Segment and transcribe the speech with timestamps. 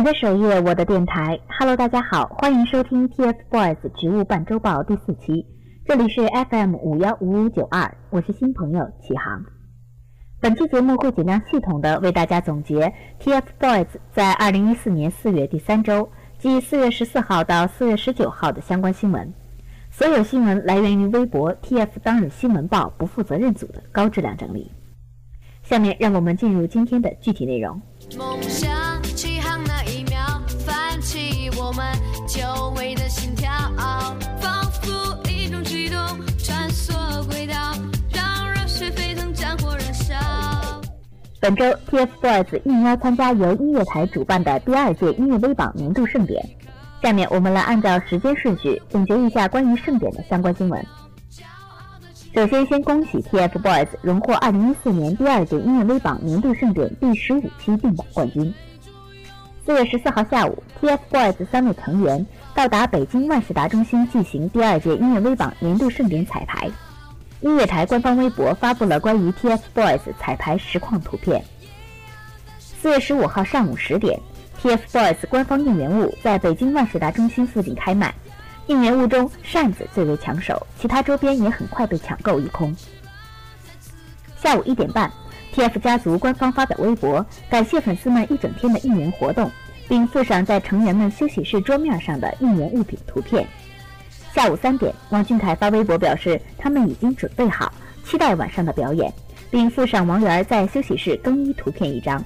[0.00, 1.38] 你的首页，我的电台。
[1.58, 5.44] Hello，大家好，欢迎收听 TFBOYS 植物半周报第四期。
[5.84, 9.44] 这里是 FM 五幺五五九二，我是新朋友启航。
[10.40, 12.90] 本期节目会尽量系统的为大家总结
[13.22, 19.30] TFBOYS 在二零一四年四月第三周，即四月十四号到四月十九号的相关新闻。
[19.90, 24.70] 所有新闻来源于微博 TF 当日新闻报不负责任组的高质量整理。
[25.62, 27.78] 下面让我们进入今天的具体内容。
[28.18, 28.79] 梦想
[41.40, 46.44] 本周 TFBOYS 应邀参加由音乐台主办的第二届音乐微榜年度盛典。
[47.02, 50.84] 下面我们来按照时间顺序总结一下关于盛典的相关新闻。
[52.34, 58.52] 首先，先恭喜 TFBOYS 荣获2014年第二届音乐微榜年度盛典第十五期定榜冠军。
[59.64, 66.70] 四月十四号下午，TFBOYS 三位成员到达北京万事达中心进行第二届音乐微榜年度盛典彩排。
[67.42, 71.42] 音乐台官方微博发布了关于 TFBOYS 彩排实况图片。
[72.58, 74.20] 四月十五号上午十点
[74.62, 78.14] ，TFBOYS 官方应援物在北京万事达中心附近开卖。
[78.66, 82.76] 应援物中，扇子最为抢手，其他周边也很快被抢购一空。
[84.36, 85.10] 下午一点半
[85.54, 89.50] ，TF 家族官方发表微博，感谢粉丝们一整天的应援活动，
[89.88, 93.48] 并附上在成员们休息室桌面上的应援物品图片。
[94.40, 97.70] 下午三点，王俊凯发微博表示，他们已经准备好，
[98.06, 99.12] 期待晚上的表演，
[99.50, 102.24] 并附上王源在休息室更衣图片一张。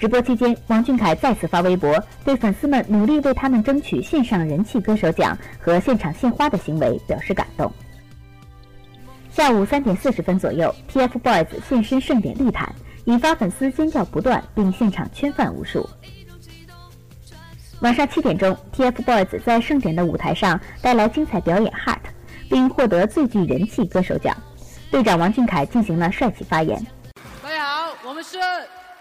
[0.00, 7.72] 直播期间，王俊凯再次发微博，对粉丝们努力为他们争取线上人气歌手奖和现场献花的行为表示感动。
[9.30, 15.88] 下午三点四十分左右，TFBOYS 现身盛典地毯，引发粉丝尖叫不断，并现场圈饭无数。
[17.82, 21.96] 晚上七点钟，TFBOYS 在盛典的舞台上带来精彩表演《Heart》，
[22.48, 24.36] 并获得最具人气歌手奖。
[24.88, 26.80] 队长王俊凯进行了帅气发言
[27.42, 28.38] ：“大家好，我们是。”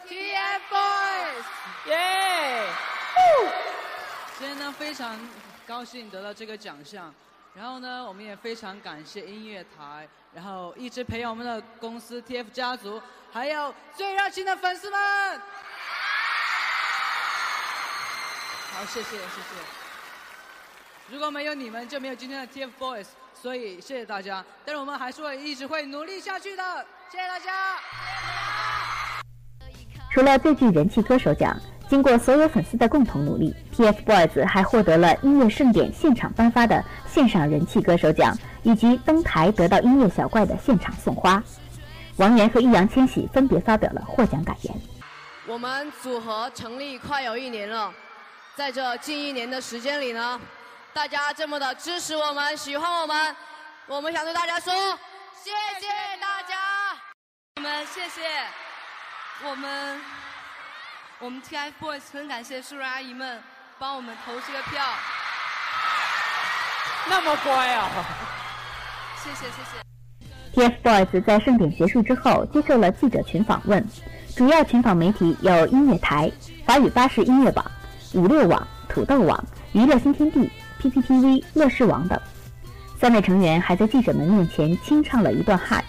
[0.10, 1.44] TFBOYS，
[1.90, 2.64] 耶！
[4.40, 5.16] 今天呢非常
[5.68, 7.14] 高兴得到这个奖项，
[7.54, 13.00] 然后呢我们也非常感谢音乐台，然后一直培养我们的公司 TF 家族，
[13.32, 15.00] 还有最热情的粉丝们。
[18.82, 21.14] 好，谢谢谢谢。
[21.14, 23.06] 如果没有你们，就没有今天的 TFBOYS，
[23.40, 24.44] 所以谢谢大家。
[24.66, 26.64] 但是我们还是会一直会努力下去的，
[27.12, 27.78] 谢谢大家。
[30.12, 31.56] 除了最具人气歌手奖，
[31.88, 41.44] 经过所有粉丝的共同努力，TFBOYS 还获得了音乐盛典现场颁发的线上人气歌手奖，以及登台得到音乐小怪的现场送花。
[42.18, 44.76] 王源和易烊千玺分别发表了获奖感言。
[45.46, 47.94] 我们组合成立快有一年了，
[48.56, 50.40] 在这近一年的时间里呢，
[50.94, 53.36] 大家这么的支持我们，喜欢我们，
[53.88, 54.74] 我们想对大家说，
[55.42, 55.88] 谢谢
[56.20, 56.58] 大家，
[57.56, 58.22] 我们谢谢。
[59.44, 60.02] 我们
[61.20, 63.42] 我们 TFBOYS 很感谢叔叔阿姨们
[63.80, 64.84] 帮我们投这个票，
[67.10, 67.90] 那么乖啊！
[69.24, 69.82] 谢谢谢谢。
[70.54, 73.84] TFBOYS 在盛典结束之后接受了记者群访问，
[74.36, 76.30] 主要群访媒体有音乐台、
[76.68, 77.66] 华语巴士音乐榜、
[78.14, 80.50] 五六网、土豆网、娱乐新天地、
[80.82, 82.20] PPTV、乐视网等。
[83.00, 85.80] 三位成员还在记者们面前清唱了一段《Heart》。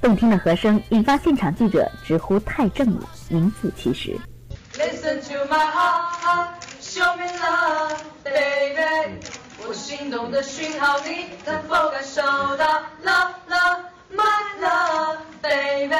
[0.00, 4.18] 动听的和声引发现场记者直呼太正了，名副其实。
[4.74, 6.48] Listen to my heart,
[6.80, 9.20] show me love, baby。
[9.66, 12.20] 我心动的讯号你能否感受
[12.56, 15.94] 到？Love, love, my love, baby。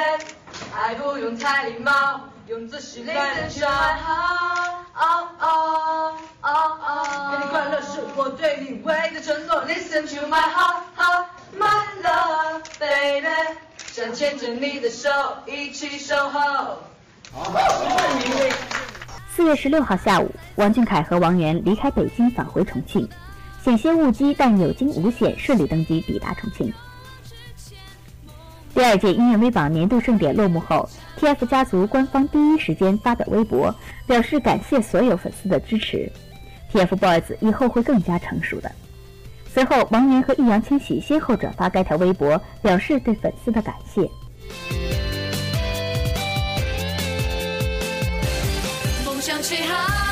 [0.75, 4.73] 爱不用太礼貌，用自信 listen to my heart,
[5.03, 7.31] oh oh oh oh。
[7.31, 9.63] 给你快乐是我对你唯一的承诺。
[9.65, 10.83] Listen to my heart,
[11.57, 13.27] my love, baby。
[13.77, 15.09] 想牵着你的手，
[15.45, 16.79] 一起守候。
[19.35, 23.07] 四月十六号下午，王俊凯和王源离开北京返回重庆，
[23.63, 26.73] 险些误机，但有惊无险，顺利登机抵达重庆。
[28.73, 30.89] 第二届音乐微榜年度盛典落幕后
[31.19, 33.73] ，TF 家族官方第一时间发表微博，
[34.07, 36.11] 表示感谢所有粉丝的支持。
[36.71, 38.71] TFBOYS 以后会更加成熟的。
[39.53, 44.01] 随后，王源和易烊千玺先后转发该条微博，表示对粉丝的感谢。
[49.05, 50.02] 梦想起航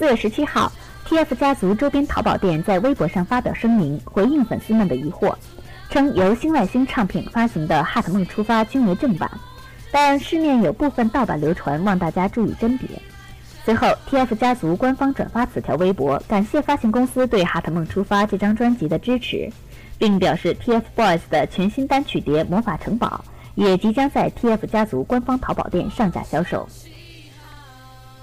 [0.00, 0.72] 四月十七号
[1.06, 5.34] ，TF 家族周边淘宝店在微博上发表声明，回应粉丝们的疑惑，
[5.90, 9.30] 称由新外星唱片发行的《哈特梦出发》均为正版，
[9.92, 12.88] 但市面有部分盗版流传，望大家注意甄别。
[13.62, 19.52] 随后，TF 家族官方转发此条微博，感谢发行公司对《哈特梦出发》这张专辑的支持，
[19.98, 23.22] 并表示 TFBOYS 的全新单曲碟《魔法城堡》
[23.54, 26.66] 也即将在 TF 家族官方淘宝店上架销售。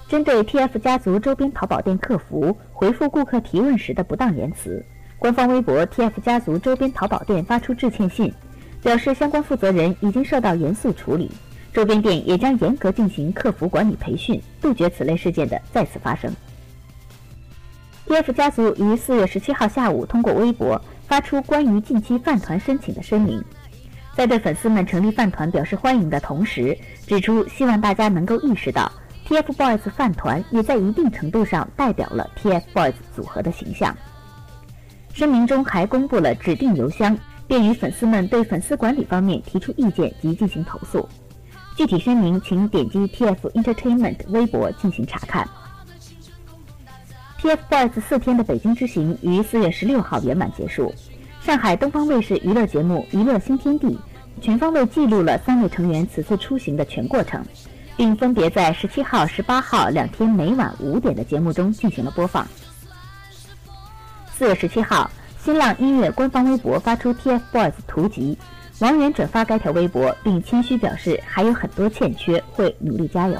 [0.08, 4.82] 针对 TF 家族周边淘宝店客服回复顾客提问时的不当言辞，
[5.18, 8.32] 官方微博 TF 家族周边淘宝店发出致歉信，
[8.82, 11.30] 表示相关负责人已经受到严肃处理。
[11.74, 16.32] 周边店也将严格进行客服管理培训，杜绝此类事件的再次发生。
[18.06, 23.44] TF 家族于四月十七号下午通过微博发出关于近期饭团申请的声明，
[24.16, 26.76] 在对粉丝们成立饭团表示欢迎的同时，
[27.06, 28.90] 指出希望大家能够意识到
[29.28, 33.94] ，TFBOYS 饭团也在一定程度上代表了 TFBOYS 组合的形象。
[35.12, 37.16] 声明中还公布了指定邮箱，
[37.46, 41.06] 便于粉丝们对粉丝管理方面提出意见及进行投诉。
[41.76, 45.48] 具体声明，请点击 TF Entertainment 微博进行查看。
[47.40, 50.92] TFBOYS 四天的北京之行于四月十六号圆满结束。
[51.40, 53.86] 上海东方卫视娱乐节目《娱乐新天地》
[54.40, 57.44] 全方位记录了三位成员此次出行的全过程，
[57.98, 62.46] 并分别在十七号、十八号两天每晚五点的节目中进行了播放。
[64.32, 65.10] 四月十七号，
[65.42, 68.38] 新浪音乐官方微博发出 TFBOYS 图集。
[68.78, 73.36] 王源转发该条微博，并谦虚表示还有很多欠缺，会努力加油。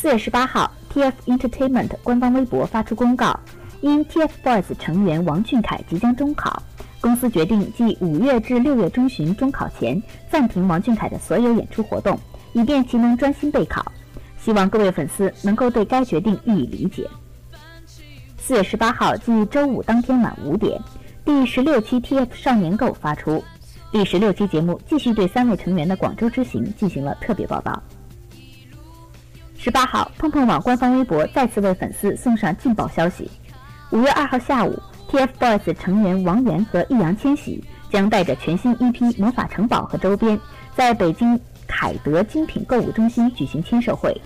[0.00, 3.38] 四月十八号，TF Entertainment 官方微博发出公告，
[3.82, 6.62] 因 TFBOYS 成员王俊凯即将中考。
[7.02, 12.18] 公司决定继五月至六月中旬中考前暂停王俊凯的所有演出活动，
[12.54, 13.92] 以便其能专心备考。
[14.42, 17.06] 希望各位粉丝能够对该决定予以理解。
[18.38, 20.80] 四月十八号，即周五当天晚五点，
[21.26, 23.44] 第十六期 TF 少年购发出。
[23.92, 27.82] 第十六期节目继续对三位成员的广州之行进行了特别报道。
[29.62, 33.30] 十八号，碰碰网官方微博再次为粉丝送上劲爆消息：
[33.90, 34.82] 五月二号下午。
[35.10, 40.40] TFBOYS 成员王源和易烊千玺将带着全新 EP《魔法城堡》和周边，
[40.74, 44.18] 在北京凯德精品购物中心举行签售会。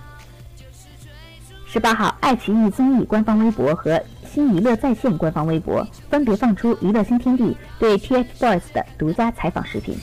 [1.67, 4.01] 十八号，爱奇艺综艺官方微博和
[4.33, 9.99] 新娱乐在线官方微博分别放出娱乐新天地对 TFBOYS 的独家采访视频。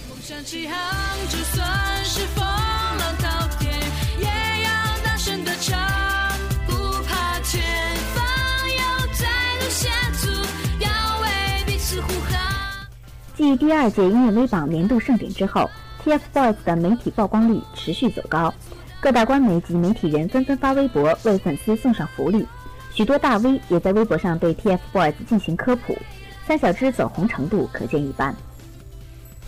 [13.42, 15.68] 继第二届音乐微榜年度盛典之后
[16.04, 18.54] ，TFBOYS 的媒体曝光率持续走高，
[19.00, 22.46] 各大官媒及媒体人纷纷发微博为粉丝送上福利，
[22.92, 25.98] 许多大 V 也在微博上对 TFBOYS 进行科普，
[26.46, 28.36] 三小只走红程度可见一斑。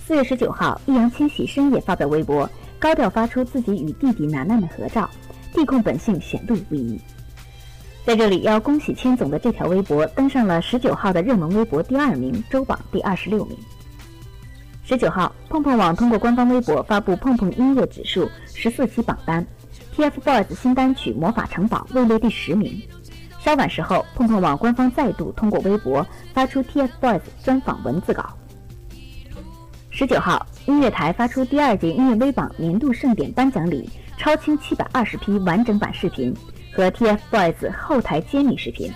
[0.08, 5.08] 四月十九号，易烊千玺深夜发表微博，高调发出自己与弟弟楠楠的合照，
[5.54, 7.00] 弟控本性显露无遗。
[8.04, 13.56] 在这里要恭喜千总的这条微博登上了十九号的热门微博第二名，周榜第二十六名。
[14.86, 19.46] 十九号，碰碰网通过官方微博发布碰碰音乐指数十四期榜单
[19.96, 22.82] ，TFBOYS 新单曲《魔法城堡》位列第十名。
[23.40, 28.38] 稍晚时候，碰碰网官方再度通过微博发出 TFBOYS 专访文字稿。
[29.90, 36.36] 十九号，音乐台发出第二届音乐微榜年度盛典颁奖礼超清七百二十批完整版视频
[36.74, 38.92] 和 TFBOYS 后台揭秘视频，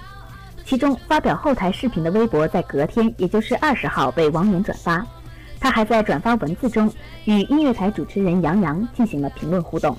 [0.65, 5.05] 其中发表后台视频的微博在隔天，也就是二十号被网友转发。
[5.59, 6.91] 他还在转发文字中
[7.25, 9.97] 与音乐台主持人杨洋进行了评论互动。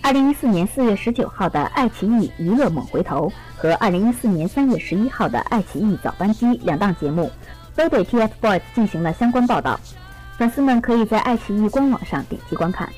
[0.00, 3.28] 二零一四年四月十九号的爱奇艺《娱乐猛回头》
[3.60, 7.30] 和二零一四年三月十一号的爱奇艺《早班机》两档节目
[7.74, 9.78] 都对 TFBOYS 进行了相关报道，
[10.38, 12.88] 粉丝们可以在爱奇艺官网上点击观看。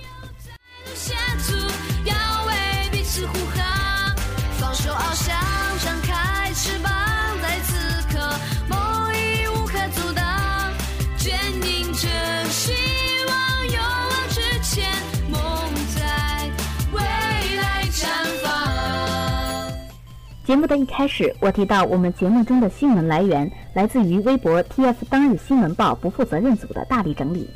[20.51, 27.49] 节目的一开始，我提到我们节目中的新闻来源来自于微博 TF 当日新闻报不负责任组的大力整理。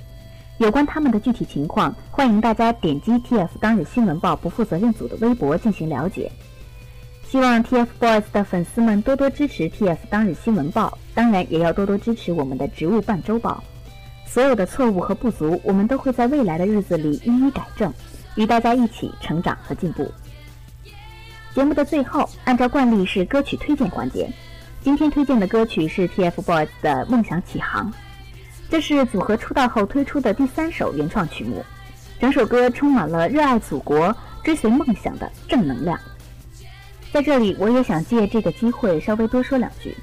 [0.58, 6.30] 有关他们的具体情况，欢迎大家点击 TF 当日新闻报不负责任组的微博进行了解。
[7.26, 13.64] 希望 TFBOYS 的粉丝们多多支持 TF 当日新闻报，当然也要多多支持我们的植物半周报。
[14.24, 17.92] 所有的错误和不足，我们都会在未来的日子里一一改正，
[18.36, 20.08] 与大家一起成长和进步。
[21.54, 24.28] 节目的最后，按照惯例是歌曲推荐环节。
[24.82, 27.88] 今天推荐的歌曲是 TFBOYS 的《梦想起航》，
[28.68, 31.64] 这是组合出道后推出的第三首原创曲目。
[32.18, 35.96] 整首歌充满了热爱祖国、追随梦想的正能量。
[37.12, 39.96] 在这里，我也想借这个机会稍微多说两句。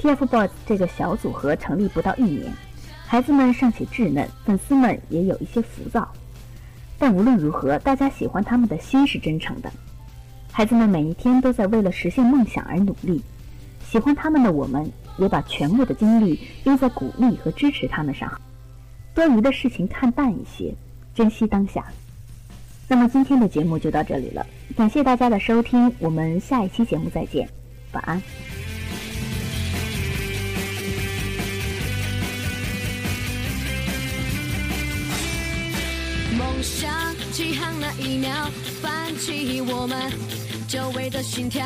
[0.00, 2.52] TFBOYS 这个小组合成立不到一年，
[3.04, 6.08] 孩子们尚且稚嫩，粉丝们也有一些浮躁。
[6.96, 9.68] 但无论如何，大家喜欢他们的心是真诚的。
[10.56, 13.20] 孩子们每一天都在为了实现梦想而努力，
[13.90, 18.32] 喜欢他们的我们，也把全部的精力用在鼓励和支持他们上。
[19.16, 20.72] 多余的事情看淡一些，
[21.12, 21.84] 珍惜当下。
[22.86, 24.46] 那么今天的节目就到这里了，
[24.76, 27.48] 感谢大家的收听，我们下一期节目再见，
[27.90, 28.22] 晚安。
[36.38, 36.88] 梦想
[37.32, 38.30] 起航那一秒，
[38.80, 40.43] 泛起我们
[40.74, 41.64] 久违的心跳。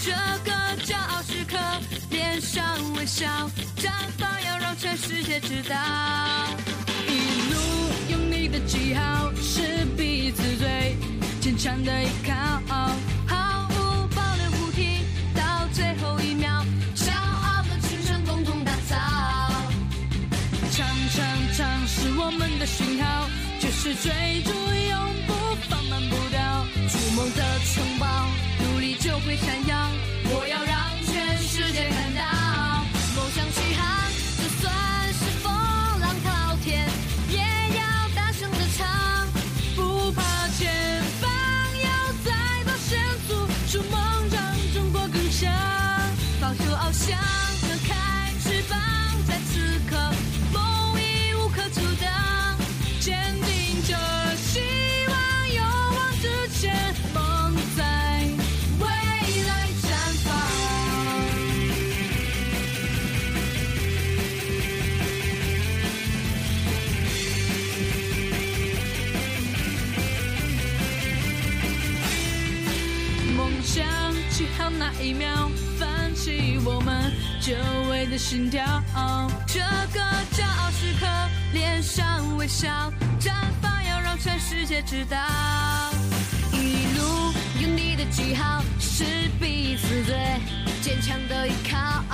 [0.00, 0.12] 这
[0.44, 0.52] 个
[0.84, 1.58] 骄傲时刻，
[2.08, 2.62] 脸上
[2.94, 3.26] 微笑，
[3.76, 5.74] 绽放要让全世界知道。
[7.08, 7.58] 一路
[8.12, 10.96] 有你的记号，是彼此最
[11.40, 12.62] 坚强的依靠，
[13.26, 16.64] 毫无保留不停到最后一秒，
[16.94, 18.96] 骄傲的青春共同打造。
[20.70, 21.26] 唱唱
[21.56, 25.34] 唱是我们的讯号，就是追逐永不
[25.68, 26.16] 放慢步
[29.36, 29.71] 闪耀。
[75.02, 77.52] 一秒，泛起我们久
[77.90, 78.64] 违的心跳。
[79.48, 81.06] 这个骄傲时刻，
[81.52, 82.68] 脸上微笑，
[83.18, 85.18] 绽放要让全世界知道。
[86.52, 89.04] 一路有你的记号，是
[89.40, 90.14] 彼此最
[90.80, 92.04] 坚强的依靠。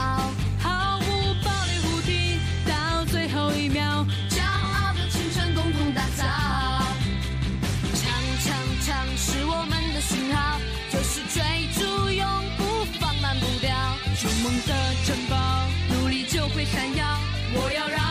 [16.72, 17.04] 闪耀。
[17.54, 18.07] 我要让